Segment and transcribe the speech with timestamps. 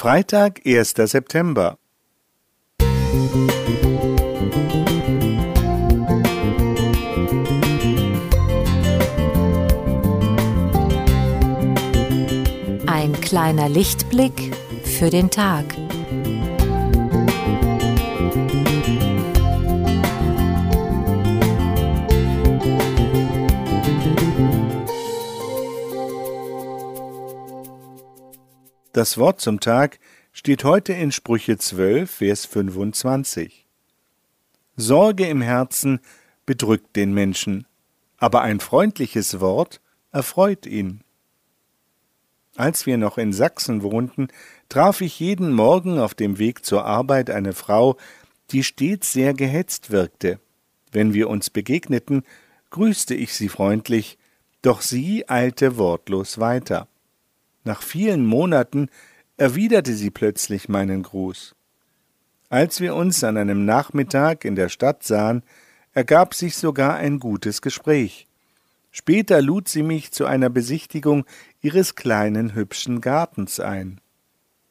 [0.00, 0.94] Freitag, 1.
[0.96, 1.76] September.
[12.86, 15.64] Ein kleiner Lichtblick für den Tag.
[28.98, 30.00] Das Wort zum Tag
[30.32, 33.64] steht heute in Sprüche 12, Vers 25.
[34.74, 36.00] Sorge im Herzen
[36.46, 37.64] bedrückt den Menschen,
[38.16, 39.80] aber ein freundliches Wort
[40.10, 41.04] erfreut ihn.
[42.56, 44.26] Als wir noch in Sachsen wohnten,
[44.68, 47.96] traf ich jeden Morgen auf dem Weg zur Arbeit eine Frau,
[48.50, 50.40] die stets sehr gehetzt wirkte.
[50.90, 52.24] Wenn wir uns begegneten,
[52.70, 54.18] grüßte ich sie freundlich,
[54.62, 56.88] doch sie eilte wortlos weiter.
[57.68, 58.88] Nach vielen Monaten
[59.36, 61.54] erwiderte sie plötzlich meinen Gruß.
[62.48, 65.42] Als wir uns an einem Nachmittag in der Stadt sahen,
[65.92, 68.26] ergab sich sogar ein gutes Gespräch.
[68.90, 71.26] Später lud sie mich zu einer Besichtigung
[71.60, 74.00] ihres kleinen hübschen Gartens ein.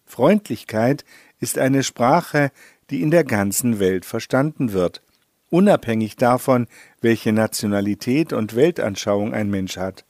[0.07, 1.05] Freundlichkeit
[1.39, 2.49] ist eine Sprache,
[2.89, 5.03] die in der ganzen Welt verstanden wird,
[5.51, 6.65] unabhängig davon,
[7.01, 10.03] welche Nationalität und Weltanschauung ein Mensch hat.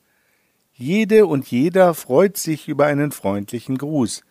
[0.79, 4.21] Jede und jeder freut sich über einen freundlichen Gruß.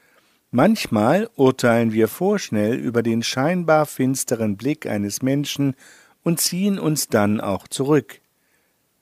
[0.53, 5.75] Manchmal urteilen wir vorschnell über den scheinbar finsteren Blick eines Menschen
[6.22, 8.20] und ziehen uns dann auch zurück.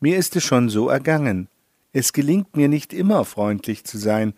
[0.01, 1.49] Mir ist es schon so ergangen.
[1.93, 4.33] Es gelingt mir nicht immer freundlich zu sein,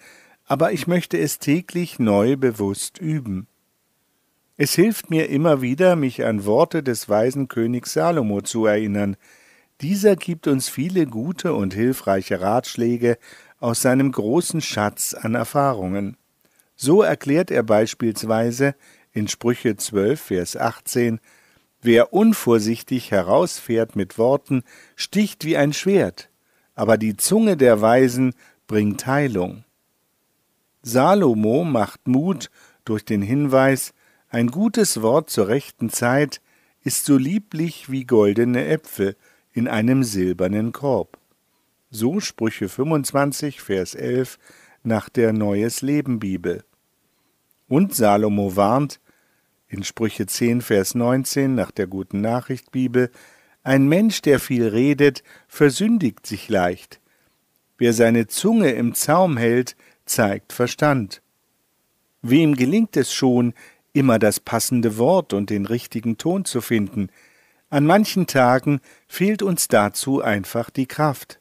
[0.44, 3.46] aber ich möchte es täglich neu bewusst üben.
[4.56, 9.16] Es hilft mir immer wieder, mich an Worte des weisen Königs Salomo zu erinnern,
[9.80, 13.18] dieser gibt uns viele gute und hilfreiche Ratschläge
[13.58, 16.16] aus seinem großen Schatz an Erfahrungen.
[16.76, 18.74] So erklärt er beispielsweise
[19.12, 21.20] in Sprüche 12, Vers 18,
[21.82, 24.64] Wer unvorsichtig herausfährt mit Worten,
[24.96, 26.30] sticht wie ein Schwert,
[26.74, 28.34] aber die Zunge der Weisen
[28.66, 29.64] bringt Heilung.
[30.82, 32.50] Salomo macht Mut
[32.84, 33.92] durch den Hinweis,
[34.28, 36.40] ein gutes Wort zur rechten Zeit
[36.82, 39.16] ist so lieblich wie goldene Äpfel,
[39.56, 41.18] in einem silbernen Korb.
[41.88, 44.38] So Sprüche 25, Vers 11
[44.82, 46.62] nach der Neues Leben Bibel.
[47.66, 49.00] Und Salomo warnt
[49.66, 53.10] in Sprüche 10, Vers 19 nach der Guten Nachricht Bibel,
[53.62, 57.00] ein Mensch, der viel redet, versündigt sich leicht.
[57.78, 59.74] Wer seine Zunge im Zaum hält,
[60.04, 61.22] zeigt Verstand.
[62.20, 63.54] Wem gelingt es schon,
[63.94, 67.08] immer das passende Wort und den richtigen Ton zu finden,
[67.68, 71.40] an manchen Tagen fehlt uns dazu einfach die Kraft.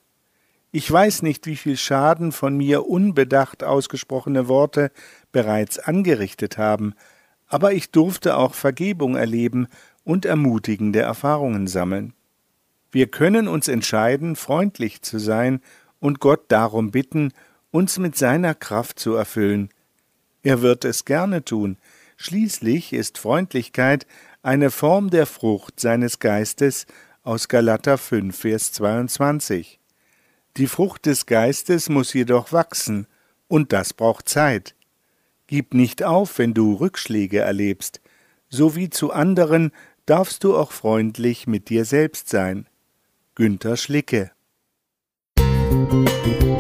[0.72, 4.92] Ich weiß nicht, wie viel Schaden von mir unbedacht ausgesprochene Worte
[5.32, 6.94] bereits angerichtet haben,
[7.48, 9.68] aber ich durfte auch Vergebung erleben
[10.04, 12.14] und ermutigende Erfahrungen sammeln.
[12.92, 15.62] Wir können uns entscheiden, freundlich zu sein
[16.00, 17.32] und Gott darum bitten,
[17.72, 19.70] uns mit seiner Kraft zu erfüllen.
[20.44, 21.78] Er wird es gerne tun,
[22.18, 24.06] schließlich ist Freundlichkeit
[24.46, 26.86] eine Form der Frucht seines Geistes
[27.24, 29.80] aus Galater 5, Vers 22.
[30.58, 33.08] Die Frucht des Geistes muss jedoch wachsen,
[33.48, 34.76] und das braucht Zeit.
[35.48, 38.02] Gib nicht auf, wenn du Rückschläge erlebst,
[38.48, 39.72] so wie zu anderen
[40.06, 42.68] darfst du auch freundlich mit dir selbst sein.
[43.34, 44.32] Günther Schlicke
[45.40, 46.55] Musik